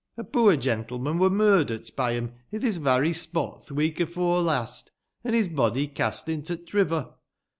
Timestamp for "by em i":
1.95-2.57